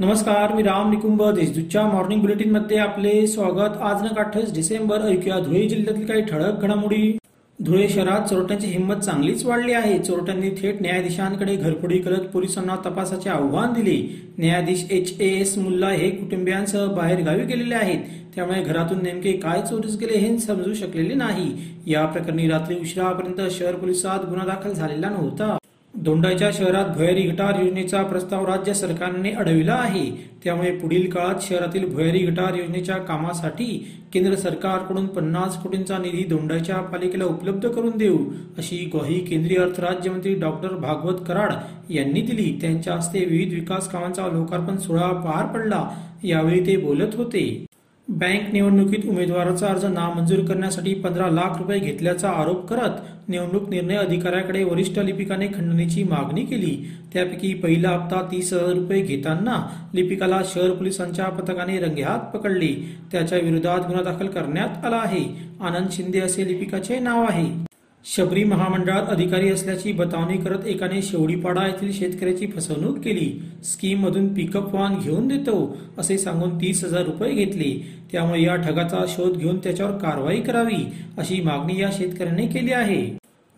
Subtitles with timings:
[0.00, 3.76] नमस्कार मी राम निकुंभ देशदूतच्या मॉर्निंग बुलेटिनमध्ये आपले स्वागत.
[3.82, 7.16] आज न अठ्ठावीस डिसेंबर ऐकूया धुळे जिल्ह्यातील काही ठळक घडामोडी.
[7.58, 9.98] धुळे शहरात चोरट्यांची हिंमत चांगलीच वाढली आहे.
[9.98, 13.98] चोरट्यांनी थेट न्यायाधीशांकडे घरफोडी करत पोलिसांना तपासाचे आव्हान दिले.
[14.38, 18.04] न्यायाधीश एच ए एस मुल्ला हे कुटुंबियांसह बाहेर गावी गेलेले आहेत.
[18.34, 21.52] त्यामुळे घरातून नेमके काय चोरीस गेले हे समजू शकलेले नाही.
[21.86, 25.56] या प्रकरणी रात्री उशिरापर्यंत शहर पोलिसात गुन्हा दाखल झालेला नव्हता.
[26.04, 30.04] दोंडाच्या शहरात भुयारी गटार योजनेचा प्रस्ताव राज्य सरकारने अडविला आहे.
[30.44, 33.66] त्यामुळे पुढील काळात शहरातील भुयारी गटार योजनेच्या कामासाठी
[34.12, 38.18] केंद्र सरकारकडून पन्नास कोटींचा निधी दोंडाच्या पालिकेला उपलब्ध करून देऊ
[38.58, 41.52] अशी ग्वाही केंद्रीय अर्थ राज्यमंत्री डॉक्टर भागवत कराड
[41.92, 42.58] यांनी दिली.
[42.60, 45.88] त्यांच्या हस्ते विविध विकास कामांचा लोकार्पण सोहळा पार पडला.
[46.24, 47.66] यावेळी ते बोलत होते.
[48.08, 54.62] बँक निवडणुकीत उमेदवाराचा अर्ज नामंजूर करण्यासाठी पंधरा लाख रुपये घेतल्याचा आरोप करत निवडणूक निर्णय अधिकाऱ्याकडे
[54.64, 56.74] वरिष्ठ लिपिकाने खंडणीची मागणी केली.
[57.12, 59.60] त्यापैकी पहिला हप्ता तीस हजार रुपये घेताना
[59.94, 62.74] लिपिकाला शहर पोलिसांच्या पथकाने रंगेहात पकडले.
[63.12, 65.24] त्याच्या विरोधात गुन्हा दाखल करण्यात आला आहे.
[65.60, 67.67] आनंद शिंदे असे लिपिकाचे नाव आहे.
[68.04, 73.28] शबरी महामंडळात अधिकारी असल्याची बतावणी करत एकाने शेवडीपाडा येथील शेतकऱ्याची फसवणूक केली.
[73.64, 77.70] स्कीम मधून पिकअप वाहन घेऊन देतो असे सांगून तीस हजार रुपये घेतले.
[78.12, 80.84] त्यामुळे या ठगाचा शोध घेऊन त्याच्यावर कारवाई करावी
[81.18, 83.06] अशी मागणी या शेतकऱ्याने केली आहे.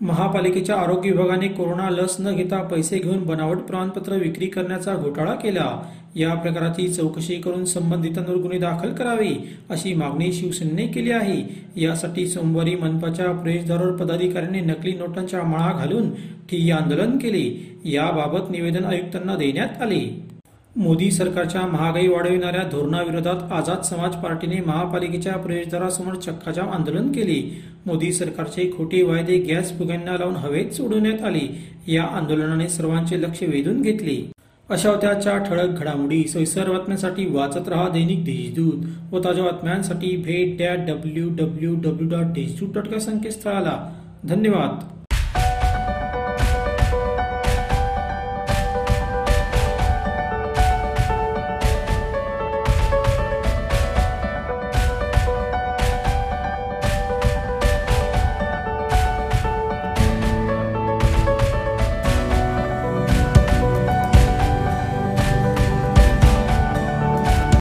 [0.01, 5.83] महापालिकेच्या आरोग्य विभागाने कोरोना लस न घेता पैसे घेऊन बनावट प्रमाणपत्र विक्री करण्याचा घोटाळा केला.
[6.17, 9.29] या प्रकाराची चौकशी करून संबंधितांवर गुन्हे दाखल करावे
[9.71, 11.43] अशी मागणी शिवसेनेने केली आहे.
[11.77, 16.11] यासाठी सोमवारी मनपाच्या प्रवेशद्वारावर पदाधिकाऱ्यांनी नकली नोटांच्या माळा घालून
[16.49, 17.45] ठिय्या आंदोलन केले.
[17.85, 20.31] याबाबत निवेदन आयुक्तांना देण्यात आले.
[20.77, 27.63] मोदी सरकारच्या महागाई वाढविणाऱ्या धोरणाविरोधात आझाद समाज पार्टीने महापालिकेच्या प्रवेशद्वारासमोर चक्काजाम आंदोलन केले.
[27.87, 31.65] मोदी सरकारचे खोटे वायदे गॅस फुग्यांना लावून हवेत सोडवण्यात आले.
[31.87, 34.31] या आंदोलनाने सर्वांचे लक्ष वेधून घेतले.
[34.71, 36.25] अशा त्याच्या ठळक घडामोडी.
[36.25, 42.33] सविस्तर बातम्यांसाठी वाचत रहा दैनिक देशदूत व ताज्या बातम्यांसाठी भेट that W W W dot
[42.33, 43.93] Deshdoot dot संकेतस्थळाला.
[44.25, 45.00] धन्यवाद.